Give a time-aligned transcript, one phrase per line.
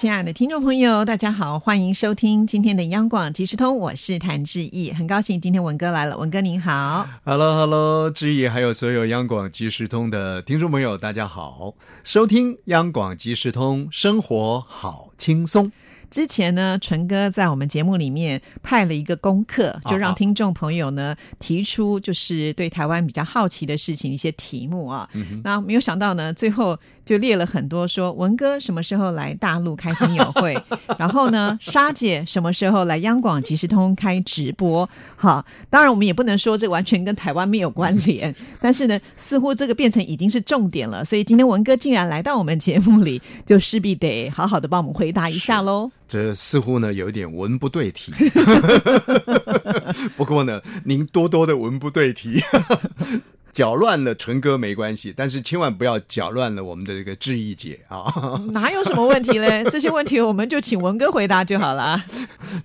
[0.00, 11.74] 亲爱的听众朋友，大家好，欢迎收听今天的央广即时通，我是谭志毅，很高兴今天文哥来了，文哥您好，Hello Hello，志毅还有所有央广即时通的听众朋友，大家好，
[12.04, 15.72] 收听央广即时通，生活好轻松。
[16.10, 25.08] 之前呢，纯哥在我们节目里面派了一个功课，就让听众朋友呢提出就是对台湾比较好奇的事情一些题目啊。
[25.44, 30.56] 那没有想到呢，最后就列了很多，说文哥什么时候来大陆开听友会，
[30.98, 34.88] 然后呢，沙姐什么时候来央广即时通开直播。
[35.16, 41.04] 好，当然我们也不能说这完全跟台湾没有关联， 但是呢，似乎这个变成已经是重点了。
[41.04, 45.90] 所以今天文哥竟然来到我们节目里，就势必得好好的帮我们回答一下喽。
[46.08, 48.12] 这似乎呢有一点文不对题，
[50.16, 52.40] 不过呢，您多多的文不对题。
[53.52, 58.04] 搅乱了纯哥没关系，但是千万不要搅乱了我们的这个志毅姐啊！
[58.52, 59.64] 哪有什么问题嘞？
[59.70, 62.04] 这些问题我们就请文哥回答就好了。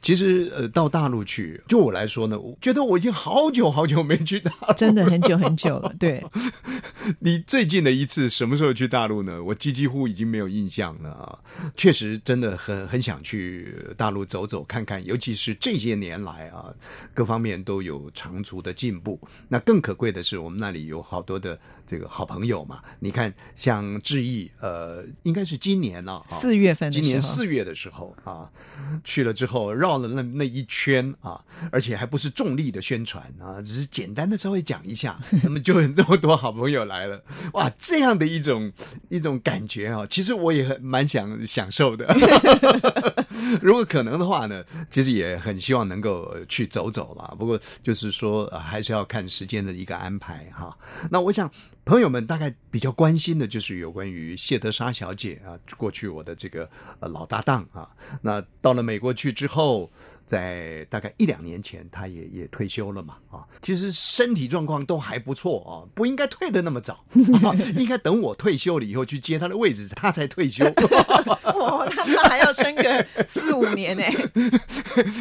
[0.01, 5.91] 其实呃，到大陆去，就我来说呢，我觉得我已经好久好久没去大陆，真的很久很久了。
[5.99, 6.23] 对，
[7.19, 9.41] 你最近的一次什么时候去大陆呢？
[9.43, 11.39] 我几几乎已经没有印象了啊！
[11.75, 16.65] 确实，真的很很想去大陆走走看看，尤其是这些年来啊，
[17.13, 19.19] 各方面都有长足的进步。
[19.47, 20.87] 那更可贵的是，我们那里。
[20.87, 21.57] 有好多的
[21.93, 22.81] 这个好朋友嘛？
[22.99, 28.49] 你看，像志毅，呃，应该是今年了，四月份，今年四月的时候啊，
[29.03, 31.39] 去了之后绕了那那一圈啊，
[31.71, 38.73] 而且还不是重力的宣传啊，只是简单的稍微讲一下， 那么就有这么多好朋友来了，哇，这样的一种
[39.09, 42.07] 一种感觉啊，其实我也很蛮想享受的。
[43.61, 47.35] 如果可能的话呢，其实也很希望能够去走走了。
[47.37, 50.75] 不过就是说，还是要看时间的一个安排哈。
[51.11, 51.51] 那我想。
[51.85, 57.89] 朋友们大概比较关心的就是有关于谢德莎小姐啊，过去我的这个呃老搭档啊，
[58.21, 59.91] 那到了美国去之后，
[60.25, 67.03] 在大概一两年前，他也也退休了嘛啊，其实身体状况都还不错啊，不应该退的那么早，
[67.75, 70.65] 应该等我退休了以后去接他的位置，他才退休。
[71.43, 74.03] 哦，他他还要撑个四五年呢。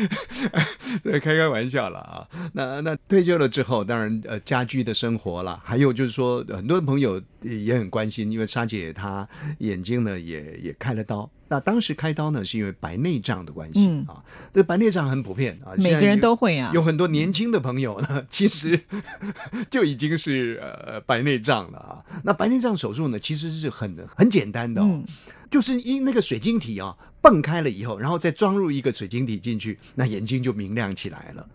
[1.02, 2.26] 对，开开玩笑了啊。
[2.52, 6.44] 那那退休了之后，当然呃家居的生活了，还有就是说。
[6.52, 11.28] 很多朋友也很关心，因为沙姐她眼睛呢也也开了刀。
[11.52, 16.70] 那当时开刀呢是因为白内障的关系啊，这白内障很普遍啊，每个人都会啊。
[16.72, 18.80] 有很多年轻的朋友呢， 其实
[19.68, 22.00] 就已经是呃白内障了啊。
[22.24, 25.02] 那白内障手术呢，其实是很很简单的哦，
[25.50, 31.46] 就是因那个水晶体啊蹦开了以后，然后再装入一个水晶体进去，那眼睛就明亮起来了。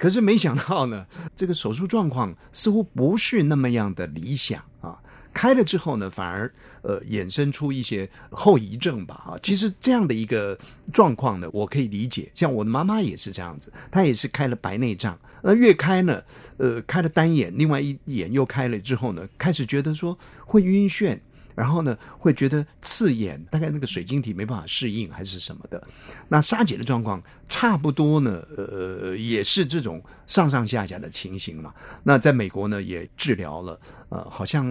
[0.00, 1.06] 可是没想到呢，
[1.36, 4.98] 这个手术状况似乎不是那么样的理想啊。
[5.38, 9.38] 开了之后呢，反而呃衍生出一些后遗症吧啊。
[9.40, 10.58] 其实这样的一个
[10.92, 12.28] 状况呢，我可以理解。
[12.34, 16.20] 像我的妈妈也是这样子，她也是开了白内障，那越开呢，
[16.56, 21.16] 呃，开了单眼，另外一眼又开了之后呢，开始觉得说会晕眩。
[21.58, 25.84] 然后呢，会觉得刺眼，大概那个水晶体没办法适应还是什么的。
[26.28, 31.74] 那沙姐的状况差不多呢，呃，也是这种上上下下的情形嘛。
[32.04, 34.64] 那在美国呢，也治疗了，呃，好像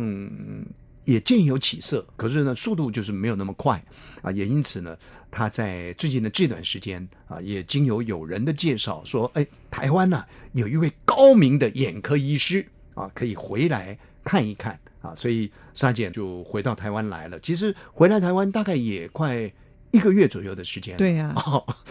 [1.03, 3.83] 也渐有起色，可是呢，速度就是没有那么快
[4.21, 4.31] 啊。
[4.31, 4.97] 也因此呢，
[5.29, 14.79] 他在最近的这段时间啊，也经由友人的介绍说，哎，台湾呢有一位高明的眼科医师啊，可以回来看一看。
[15.07, 17.39] 啊，所以沙姐就回到台湾来了。
[17.39, 19.51] 其实回来台湾大概也快
[19.91, 20.97] 一个月左右的时间。
[20.97, 21.33] 对呀，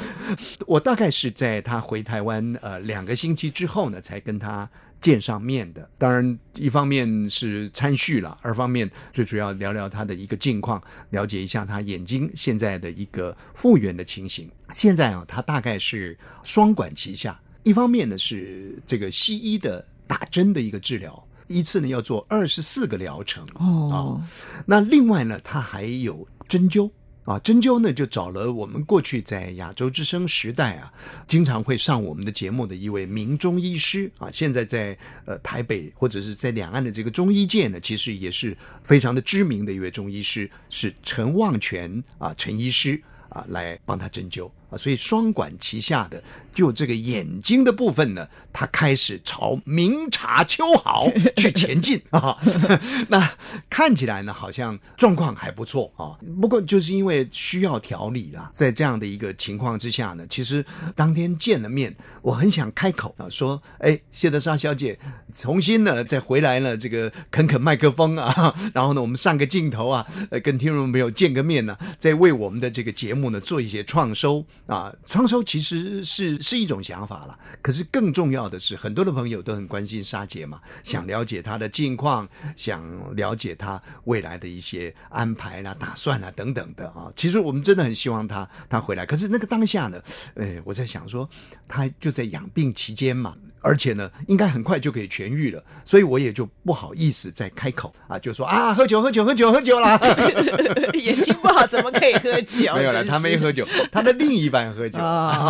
[0.66, 4.68] 我大概是在他回台湾呃两个星期之后呢，才跟他
[5.00, 5.88] 见上面的。
[5.96, 14.50] 当然，一方面是参叙了，二方面最主要聊聊他的一个近况，了解一下他眼睛现在的一个复原的情形。
[14.74, 21.25] 现在啊，他大概是双管齐下，一方面呢是这个西医的打针的一个治疗。
[21.48, 24.20] 一次呢要做二十四个疗程哦，
[24.66, 26.90] 那另外呢，他还有针灸。
[27.26, 30.92] 啊，针灸呢就找了我们过去在亚洲之声时代啊，
[31.26, 44.48] 经常会上我们的节目的一位名中医师啊，现在在呃台北或者是在两岸的这个中医界呢，其实也是非常的知名的一位中医师，是陈旺全啊陈医师啊来帮他针灸。
[44.70, 46.22] 啊，所以双管齐下的，
[46.52, 52.36] 就这个眼睛的部分呢，他开始朝明察秋毫去前进啊。
[53.08, 53.30] 那
[53.70, 56.18] 看起来呢，好像状况还不错啊。
[56.40, 60.64] 不过就是因为需要调理啦，在这样的一个情况之下呢，其实
[60.94, 64.98] 当天见了面，我很想开口啊，说：“哎，谢德莎小姐，
[65.32, 82.82] 重新呢再回来了，这个啃啃麦克风啊， 然后呢，我们上个镜头啊，呃，跟听众朋友见个面呢，再为我们的这个节目呢做一些创收。”啊，创收其实是是一种想法了，可是更重要的是，很多的朋友都很关心沙姐嘛，想了解她的近况，想
[83.14, 87.10] 了解她未来的一些安排啦、打算啦等等的啊。
[87.14, 90.02] 其实我们真的很希望她她回来，可是那个当下呢，
[90.34, 91.28] 诶，我在想说，
[91.68, 93.36] 她就在养病期间嘛。
[93.66, 100.00] 而且呢，应该很快就可以痊愈了，所以我也就不好意思再开口啊，就说啊，喝酒，喝酒，喝酒，喝酒啦。
[100.94, 102.72] 眼睛不好怎么可以喝酒？
[102.78, 105.00] 没有了，他没喝酒，他的另一半喝酒。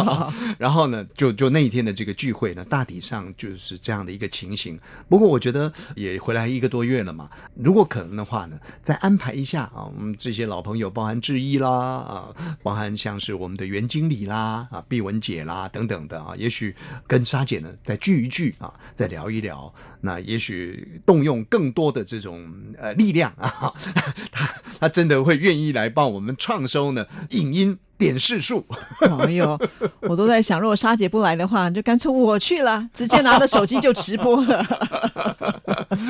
[0.57, 4.81] 然后呢，就就那一天的这个聚会呢，大体上就是这样的一个情形。
[5.11, 12.29] 不过我觉得也回来一个多月了嘛，如果可能的话呢，再安排一下啊，我们这些老朋友，包含志毅啦啊，
[12.63, 16.75] 包含像是我们的袁经理啦啊，毕文姐啦等等的啊，也许
[17.07, 17.95] 跟沙姐呢在。
[18.07, 22.49] 聚一聚啊，再聊一聊，那也许动用更多的这种
[22.79, 23.75] 呃力量啊，
[24.31, 24.47] 他
[24.79, 28.65] 他真的会愿意来帮我们创收呢，影音点视数。
[29.01, 29.59] 哎呦，
[30.01, 34.59] 我都在想，如果沙姐不来的话，就干脆我去了，直接拿着手机就直播了。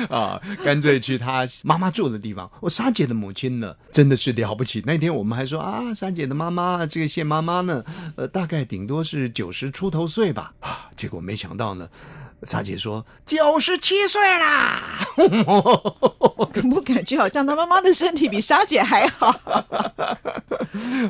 [0.09, 2.49] 啊，干脆去她妈妈住的地方。
[2.59, 4.83] 我沙姐的母亲呢，真的是了不起。
[4.85, 7.83] 那天我们还说啊，沙姐的妈妈，这个谢妈妈呢，
[8.15, 10.53] 呃，大概顶多是九十出头岁吧。
[10.59, 11.87] 啊，结果没想到呢。
[12.43, 14.79] 沙姐说：“九十七岁啦，
[16.37, 19.27] 我感觉好像他妈妈的身体比莎姐还好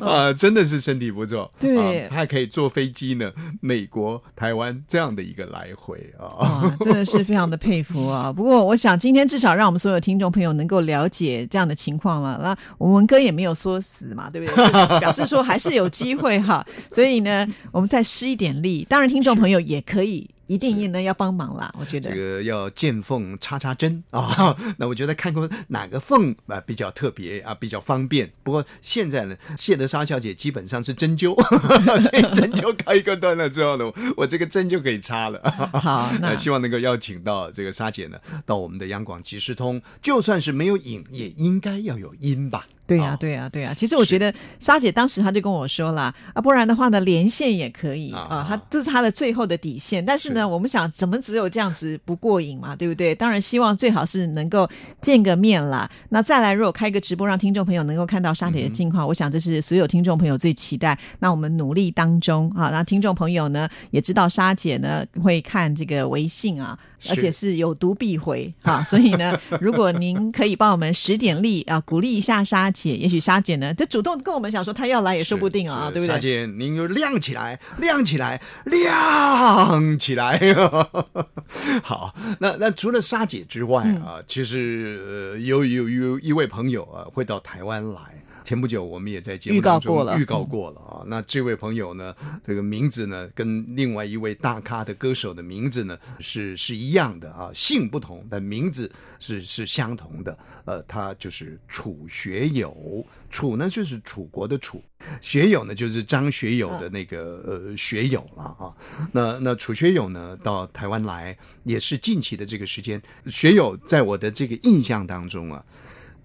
[0.00, 1.52] 啊，真的是身体不错。
[1.60, 3.30] 对，她还可以坐飞机呢，
[3.60, 8.32] 美国、台湾这样的一个来回啊，真的是非常的佩服啊。
[8.36, 12.40] 不过，我想今天至少让我们所有听众朋友能够了解这样的情况了。
[12.42, 14.98] 那我们文哥也没有说死嘛，对不对？
[14.98, 16.64] 表示说还是有机会哈。
[16.90, 20.30] 所以呢，我们再施一点力，当然听众朋友也可以。
[20.48, 24.56] 一定也能要帮忙啦，我觉得这个要见缝插插针啊。
[24.78, 28.32] 那我觉得看过哪个缝啊比较特别啊，比较方便。
[28.42, 31.34] 不过现在呢，谢德莎小姐基本上是针灸，
[32.00, 35.40] 所以针灸开一个段了之后呢，我这个针就可以插了。
[35.80, 42.66] 好，那希望能够邀请到这个莎姐呢，到我们的央广即时通，就算是没有影，也应该要有音吧。
[42.86, 43.74] 对呀，对呀，对呀。
[43.76, 48.46] 其实我觉得沙姐当时她就跟我说了啊，不然的话呢，连线也可以啊。
[48.48, 50.02] 她这是她的最后的底线。
[50.02, 53.14] 但是呢，我们想怎么只有这样子不过瘾嘛，对不对？
[53.14, 54.68] 当然希望最好是能够
[55.00, 55.90] 见个面啦。
[56.10, 60.96] 那再来，如果开个直播，让听众朋友能够看到沙姐的近况，我想这是所有听众朋友最期待。
[61.18, 66.78] 那我们努力当中啊，让听众朋友呢也知道沙姐呢会看这个微信啊，
[67.10, 68.84] 而且是有读必回啊。
[68.84, 72.68] 所以呢， 如果您可以帮我们使点力啊，鼓励一下沙。
[72.70, 76.14] 姐，也许沙姐呢，就主动跟我们讲说她要来也说不定啊，对不对？
[76.14, 80.27] 沙姐，您就亮起来，亮起来，亮起来。
[81.82, 88.00] 好，那那除了沙姐之外啊，其实有有有一位朋友啊会到台湾来。
[88.48, 91.04] 前不久我们也在节目当中预告过了啊。
[91.06, 100.38] 那这位朋友呢，这个名字呢，跟另外一位大咖的歌手的名字呢是是一样的啊，姓不同，但名字是是相同的。
[100.64, 104.82] 呃，他就是楚学友，楚呢就是楚国的楚，
[105.20, 108.72] 学友呢就是张学友的那个呃学友了啊。
[109.12, 115.62] 那那楚学友呢到台湾来也是近期的这个时间，学友在我的这个印象当中啊。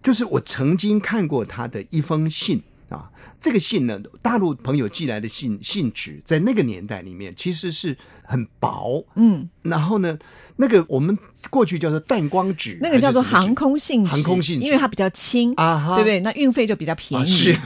[0.03, 10.19] 就是我曾经看过他的一封信啊，这个信呢，大陆朋友寄来的信，信纸在那个年代里面其实是很薄，嗯，然后呢，
[10.57, 11.17] 那个我们
[11.49, 16.19] 过去叫做淡光纸，那个叫做航空信纸，航空信纸，因为它比较轻啊，对不对？
[16.19, 17.25] 那运费就比较便宜。
[17.25, 17.57] 是，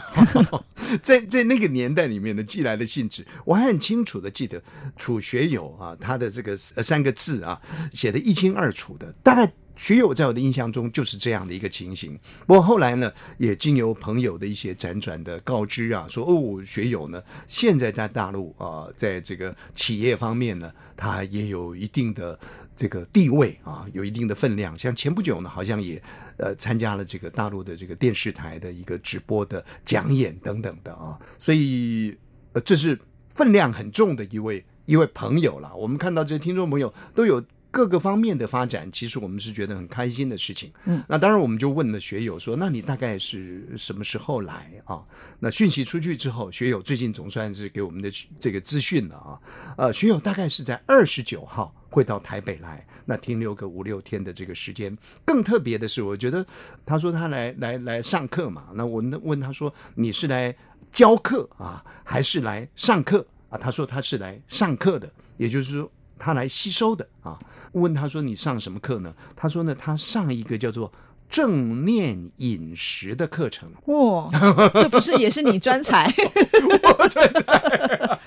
[1.03, 4.61] 在在那个年代里面呢，寄来的信纸，我还很清楚的记得
[4.95, 7.59] 楚学友啊，他的这个三个字啊，
[7.91, 9.51] 写的一清二楚的，大概。
[9.77, 22.37] 学友在我的印象中就是这样的一个情形，不过后来呢，也经由朋友的一些辗转的告知啊，说哦，学友呢现在在大陆啊，在这个企业方面呢，他也有一定的
[22.75, 24.77] 这个地位啊，有一定的分量。
[24.77, 26.01] 像前不久呢，好像也
[26.37, 32.17] 呃参加了这个大陆的这个电视台的一个直播的讲演等等的啊，所以
[32.53, 35.75] 呃这是分量很重的一位一位朋友了。
[35.75, 37.43] 我们看到这些听众朋友都有。
[37.69, 40.71] 各个方面的发展，其实我们是觉得很开心的事情。
[40.85, 45.03] 嗯，那当然我们就问了学友说：“那你大概是什么时候来啊？”
[45.39, 48.09] 那讯息出去之后，学友最近总算是给我们的
[48.39, 49.39] 这个资讯了啊。
[49.77, 54.97] 呃，学友大概是在二十九号会到台北来，那停留个五六天的这个时间。
[55.25, 56.45] 更特别的是，我觉得
[56.85, 60.55] 他说他来来来上课嘛，那我问他说：“你是来
[60.89, 65.91] 教课啊，还是来上课啊？”他说他是来上课的，也就是说。
[66.17, 67.37] 他来吸收的啊，
[67.73, 70.91] 问他说：“你上什么课呢？”他说：“呢，他上一个叫做
[71.29, 74.29] 正念饮食的课程。”哇，
[74.73, 76.13] 这不是也是你专才？
[76.97, 78.19] 我专才。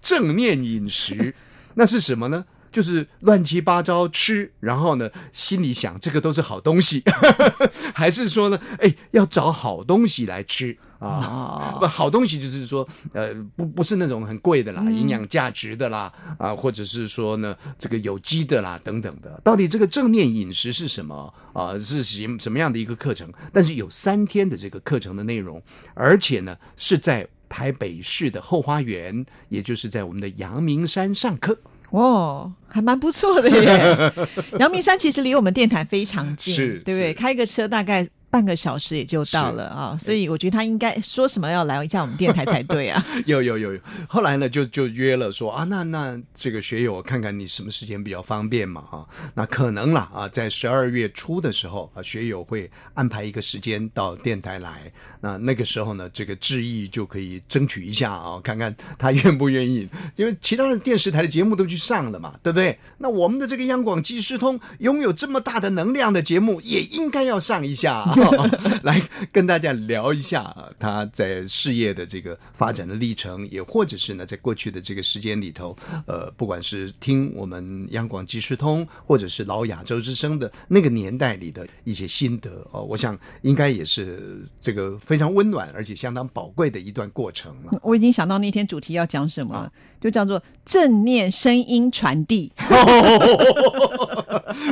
[0.00, 1.34] 正念饮食，
[1.74, 2.44] 那是什么呢？
[2.74, 7.04] 就是乱七八糟吃，然后呢，心里想这个都是好东西，
[7.94, 11.76] 还是说呢，哎，要找好东西来吃啊？
[11.78, 19.40] 不好东西就是说，呃，不不是那种很贵的啦，营养价值的啦，啊，或者是说呢，这个有机的啦等等的。
[19.44, 21.78] 到底这个正念饮食是什么啊？
[21.78, 23.32] 是什什么样的一个课程？
[23.52, 25.62] 但是有三天的这个课程的内容，
[25.94, 31.56] 而且呢是在台北市的后花园，也就是在我们的阳明山上课。
[31.90, 34.12] 哦，还蛮不错的耶！
[34.58, 37.14] 阳明山其实离我们电台非常近，是，对不对？
[37.14, 38.08] 开个车大概。
[38.34, 43.00] 半个小时也就到了啊，所以我觉得他应该说什么要来一下我们电台才对啊。
[43.26, 49.06] 有有有有，后来呢就就约了说啊，那那这个学友看看你什么时间比较方便嘛啊？
[49.34, 54.92] 那可能啦啊，在十二月初的时候啊，学友会安排一个时间到电台来。
[55.20, 62.76] 那那个时候呢，这个志毅就可以争取一下啊，看看他愿不愿意，因为其他的电视台的节目都去上了嘛，对不对？
[62.98, 68.04] 那我们的这个央广即时通拥有这么大的能量的节目，也应该要上一下。
[68.82, 69.00] 来
[69.32, 75.76] 跟大家聊一下啊，他在事业的这个发展的历程，也或者是呢，在过去的这个时间里头，
[76.06, 87.78] 呃，不管是听我们央广即时通，或者是老亚洲之声的那个年代里的一些心得哦，我想应该也是这个非常温暖而且相当宝贵的一段过程了。
[87.82, 92.52] 我已经想到那天主题要讲什么，就叫做正念声音传递。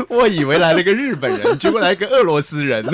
[0.09, 2.85] 我以为来了个日本人，结果来个俄罗斯人。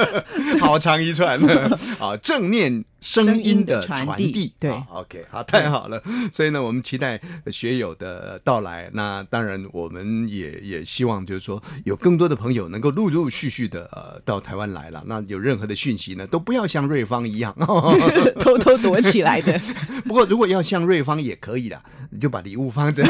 [0.60, 1.38] 好长一串
[1.98, 6.02] 啊，正面声音的传递，对，OK，好，太好了。
[6.32, 8.90] 所以呢，我们期待学友的到来。
[8.92, 15.02] 那当然，我们也也希望，就是说，有更多的朋友能够陆陆续续的呃到台湾来了。
[15.06, 17.54] 那有任何的讯息呢，都不要像瑞芳一样
[18.38, 19.60] 偷偷躲起来的。
[20.04, 23.02] 不过，如果要像瑞芳也可以的，你就把礼物放着。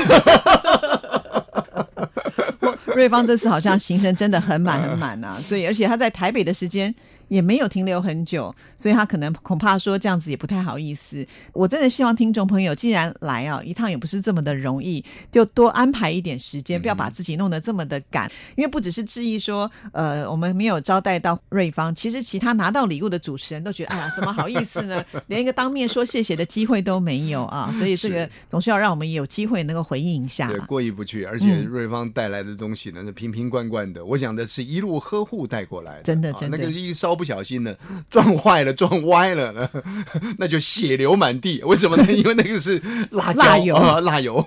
[2.96, 6.94] 瑞芳这次好像行程真的很满很满呐，所以而且他在台北的时间。
[7.32, 11.26] 也没有停留很久，所以他可能恐怕说这样子也不太好意思。
[11.54, 18.30] 我真的希望听众朋友既然来啊，一趟也不是这么的容易，就多安排一点时间，不要把自己弄得这么的赶。
[18.54, 25.02] 因为不只是质疑说，呃，我们没有招待到瑞芳，其实其他拿到礼物的主持人都觉得，哎呀，怎么好意思呢？
[25.28, 27.72] 连一个当面说谢谢的机会都没有啊！
[27.78, 30.48] 所以这个总是要让我们有机会能够回应一下。
[30.48, 31.24] 对，过意不去。
[31.24, 37.16] 而且瑞芳带来的东西呢，是瓶瓶罐罐的，我想的是一路呵护带过来的，真的真的，那个一烧。
[37.22, 37.72] 不小心呢，
[38.10, 39.70] 撞坏了，撞歪了呢，
[40.38, 41.62] 那就血流满地。
[41.62, 42.04] 为什么呢？
[42.12, 44.44] 因为那个是辣辣油啊，辣油。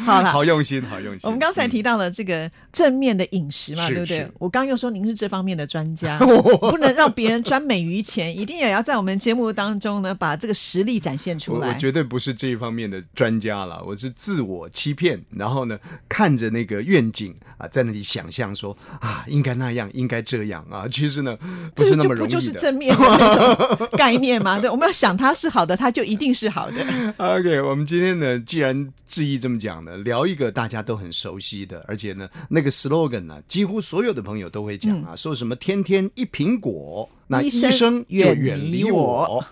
[0.00, 1.20] 好了，好用心，好用心。
[1.24, 4.26] 我们刚才提到了这个正面的饮食嘛，对不对？
[4.38, 11.68] 我刚又说您是这方面的专家，不能让别人专美于前，一定也要在我们节目当中呢，把这个实力展现出来。
[11.68, 20.88] 我绝对不是这一方面的专家了，我是自我欺骗，然后呢，看着那个愿景啊，在那里想象说啊，应该那样，应该这样啊。
[20.90, 21.36] 其实呢，
[21.74, 21.97] 不是。
[22.02, 24.58] 就不就是正面的那种 概念吗？
[24.58, 26.76] 对，我们要想它是好的，它就一定是好的。
[27.16, 37.08] OK，我们今天呢，既然志毅这么讲呢，聊一个大家都很熟悉的，而且呢，那个 slogan 呢，几乎所有的朋友都会讲啊，说什么“天天一苹果”。
[37.30, 39.44] 那医生就远离我，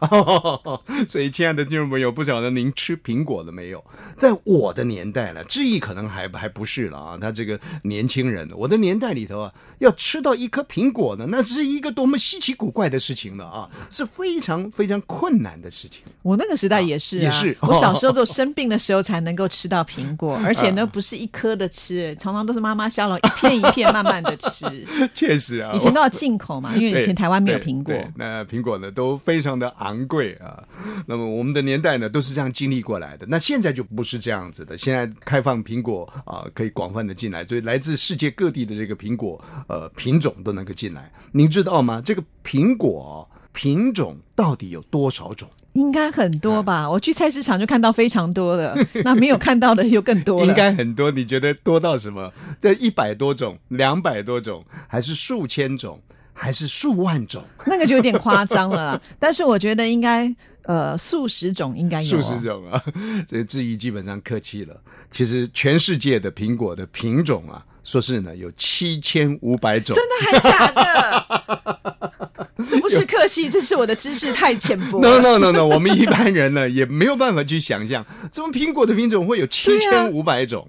[1.07, 3.85] 所以亲爱的听众朋友，不晓得您吃苹果了没有？
[4.17, 7.19] 在我的年代了，志毅可能还还不是了啊。
[7.21, 16.03] 他这个年轻人，我的年代里头啊，要吃到一颗苹果呢，那是一个多么稀奇古怪的事情了啊，是非常非常困难的事情。
[16.21, 17.57] 我那个时代也是，也是。
[17.63, 24.67] 我小时候就生病的时候才能够吃到苹果， 而且呢，不是一颗的吃，常常都是妈妈削了一片一片慢慢的吃。
[25.15, 27.59] 确实啊，以前都要进口嘛，因为以前台湾没有。
[27.59, 30.63] 苹果，那苹果呢都非常的昂贵啊。
[31.07, 33.25] 那么我们的年代呢都是这样经历过来的。
[33.31, 34.77] 那现在就不是这样子的。
[34.77, 41.11] 现在开放苹果啊，可以广泛的进来，所以来自世界各地的这个苹果呃品种都能够进来。
[41.33, 42.03] 您知道吗？
[42.05, 45.49] 这个苹果品种到底有多少种？
[45.75, 46.89] 应该很多吧？
[46.89, 50.47] 我去菜市场就看到非常多的， 那没有看到的又更多了。
[50.47, 52.33] 应该很多，你觉得多到什么？
[52.59, 56.01] 这一百多种、两百多种，还是数千种，
[56.33, 57.45] 还是数万种？
[57.67, 59.01] 那个就有点夸张了啦。
[59.19, 62.09] 但是我觉得应该呃数十种应该有。
[62.09, 62.83] 数十种啊，
[63.29, 64.75] 这质疑基本上客气了。
[65.11, 69.95] 其实全世界的苹果的品种啊，说是呢有七千五百种。
[69.95, 71.96] 真的还假的？
[72.71, 75.01] 这不是客气，这是我的知识太浅薄。
[75.01, 80.67] No No No No，我们一般人呢也没有办法去想象，怎么苹果的品种会有七千五百种？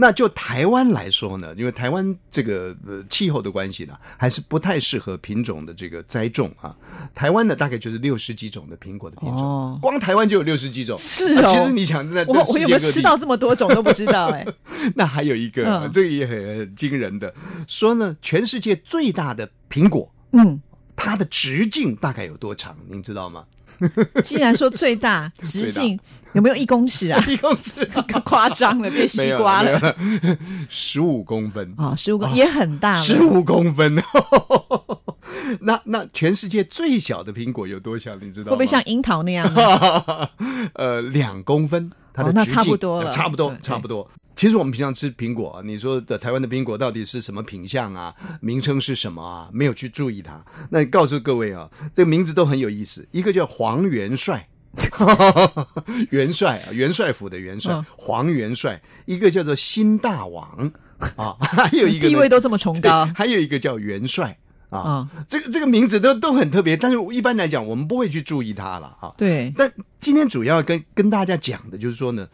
[0.00, 6.72] 那就台湾来说呢，因为台湾这个呃气候的关系呢，还是不太适合品种的这个栽种啊。
[7.12, 10.96] 台湾呢大概就是六十几种的苹果的品种，光台湾就有六十几种。
[10.96, 14.46] 是哦，其实你想在我我有没有吃到这么多种都不知道哎。
[14.94, 17.34] 那还有一个，这个也很惊人的，
[17.66, 20.60] 说呢，全世界最大的苹果，嗯。
[21.00, 22.76] 它的直径大概有多长？
[22.88, 23.44] 您知道吗？
[24.24, 25.96] 既然说最大 直径
[26.32, 27.22] 有没有一公尺啊？
[27.28, 27.88] 一公尺，
[28.24, 29.96] 夸张了，变西瓜了。
[30.68, 33.00] 十五公分啊，十五公也很大了。
[33.02, 33.94] 十五公分，
[35.60, 38.16] 那那全世界最小的苹果有多小？
[38.16, 39.46] 你知道会不会像樱桃那样？
[40.74, 41.92] 呃，两公分。
[42.18, 44.08] 哦，那差不多了，差不多，差不多。
[44.36, 48.14] 其实我们平常吃苹果，你说的台湾的苹果到底是什么品相啊？
[48.40, 49.48] 名称是什么啊？
[49.52, 50.40] 没有去注意它。
[50.70, 53.06] 那告诉各位啊，这个名字都很有意思。
[53.10, 54.48] 一个叫黄元帅，
[56.10, 58.80] 元帅啊，元帅府的元帅，黄元帅。
[59.06, 60.70] 一个叫做新大王
[61.16, 63.10] 啊，还有一个地位都这么崇高。
[63.14, 64.38] 还有一个叫元帅。
[64.70, 69.14] 啊，这个这个名字都都很特别，但是一般来讲，我们不会去注意它了啊。
[69.16, 69.52] 对。
[69.56, 72.28] 但今天主要跟跟大家讲的就是说呢，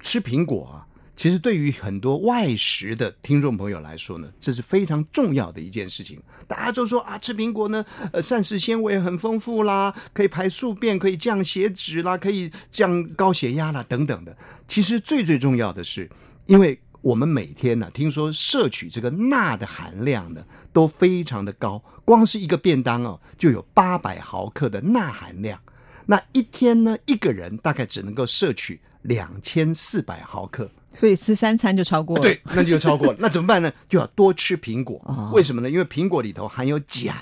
[0.00, 0.84] 吃苹果啊，
[1.16, 6.20] 其实对于很多外食的听众朋友来说呢，这是非常重要的一件事情。
[6.46, 14.36] 大家都说啊，吃苹果呢，呃，膳食纤维很丰富啦，可以排宿便，可以降血脂啦，可以降高血压啦，等等的。
[14.66, 16.10] 其实最最重要的是，
[16.44, 16.78] 因为。
[17.00, 21.82] 我们每天呢，听说摄取这个钠的含量呢，都非常的高。
[22.04, 25.60] 光是一个便当哦，就有八百毫克的钠含量。
[26.06, 32.22] 那一天呢，一个人大概只能够摄取两千四百毫克，所以吃三餐就超过了。
[32.22, 33.16] 对，那就超过了。
[33.20, 33.70] 那怎么办呢？
[33.88, 35.00] 就要多吃苹果。
[35.32, 35.70] 为什么呢？
[35.70, 37.14] 因为苹果里头含有钾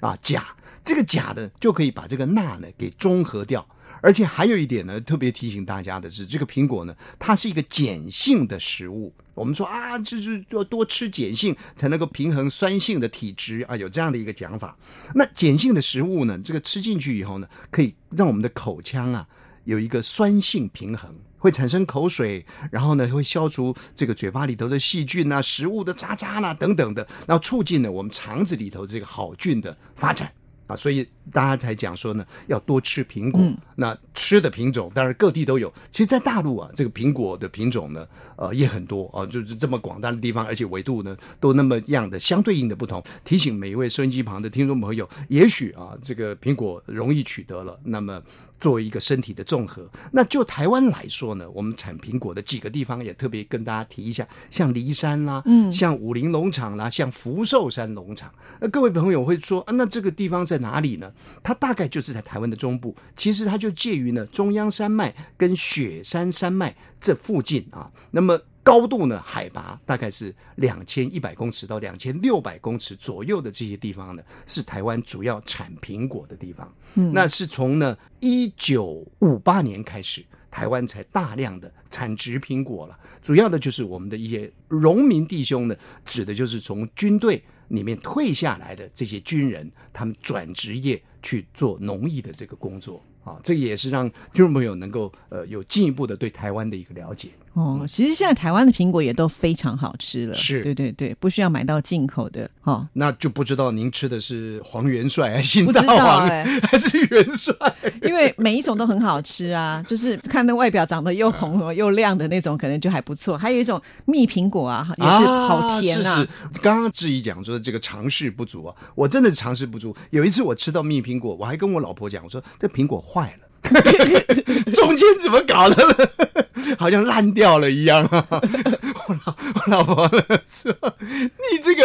[0.00, 0.42] 啊，钾
[0.82, 3.66] 这个钾呢，就可以把这个钠呢给中和掉。
[4.02, 9.12] 而且还有一点呢，特别提醒大家的是，这个苹果呢，它是一个碱性的食物。
[9.34, 14.76] 我们说啊，这是要多吃碱性才能够平衡酸性的体质啊，有这样的一个讲法。
[15.14, 19.26] 那碱性的食物呢，这个吃进去以后呢，可以让我们的口腔啊
[19.64, 30.32] 有一个酸性平衡，会产生口水，然后呢会消除这个嘴巴里头的细菌啊、食物的渣渣啦等等的，然后促进呢我们肠子里头这个好菌的发展。
[30.66, 33.40] 啊，所以大家才讲说呢，要多吃苹果。
[33.74, 35.72] 那吃的品种当然各地都有。
[35.90, 43.02] 其实，在大陆啊，这个苹果的品种呢，呃，也很多啊，就是这么广大的地方，而且纬度呢都那么样的相对应的不同。
[43.24, 48.22] 提醒每一位收音机旁的听众朋友，也许啊，这个苹果容易取得了，那么。
[48.58, 58.32] 作为一个身体的综合，那就台湾来说呢，我们产苹果的几个地方也特别跟大家提一下，像梨山啦，嗯，像武林农场啦，像福寿山农场。
[58.58, 61.12] 那各位朋友会说啊，那这个地方在哪里呢？
[61.42, 67.90] 它大概就是在台湾的中部，其实它就介于呢中央山脉跟雪山山脉这附近啊。
[68.10, 69.22] 那么高度呢？
[69.24, 76.74] 海拔大概是两千一百公尺到两千六百公尺左右的这些地方呢，是台湾主要产苹果的地方。
[76.96, 82.98] 嗯，那是从呢一九五八年开始，台湾才大量的产植苹果了。
[83.22, 93.02] 主要的就是我们的一些农民弟兄呢，指的就是从军队里面退下来的这些军人，他们转职业去做农艺的这个工作。
[93.24, 97.30] 啊，这也是让听众朋友能够呃有进一步的对台湾的一个了解。
[97.56, 102.46] 哦，其实现在台湾的苹果也都非常好吃了，是对对对，不需要买到进口的。
[102.64, 107.54] 哦，那就不知道您吃的是黄元帅还是新大王还是元帅？
[108.02, 113.38] 因为每一种都很好吃啊， 就是看那外表长得又红又亮的那种，可能就还不错。
[113.38, 116.16] 还有一种蜜苹果啊，也是好甜啊。
[116.16, 116.20] 是
[116.52, 119.96] 是，刚刚质疑讲说这个尝试不足啊，我真的是尝试不足。
[120.10, 123.45] 有一次我吃到蜜苹果，我还跟我老婆讲，我说这苹果坏了。
[124.72, 126.10] 中间怎么搞的？
[126.78, 128.26] 好像烂掉了一样啊。
[129.08, 130.08] 我老我老婆
[130.46, 131.84] 说：“你这个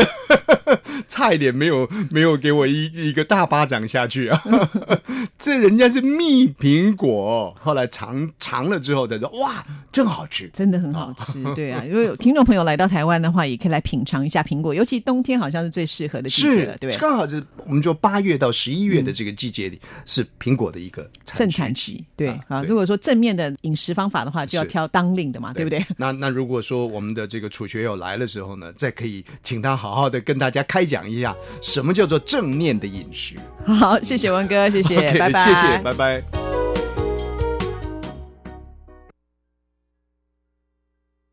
[1.07, 4.41] 差差一点没有没有给我一一个大巴掌下去啊！
[5.38, 11.43] 这人家是蜜苹果，后来尝尝了之后再说，哇，真好吃，真的很好吃。
[11.53, 22.04] 对啊，如果有听众朋友来到台湾的话，也可以来品尝一下苹果，尤其冬天好像是最适合的季节了，对刚好是我们说八月到十一月的这个季节里是苹果的一个盛产期。
[22.15, 25.86] 对啊，如果说正面的饮食方法的话，就要挑当令的嘛，对不对？
[25.97, 33.36] 那那如果说我们的这个楚学友来的时候呢，再可以请他好好的跟大家开讲一下什么叫做正面的饮食。
[33.65, 36.61] 好，谢谢文哥，谢谢， 拜拜，谢谢，拜拜。